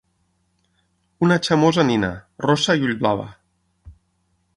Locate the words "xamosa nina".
1.47-2.09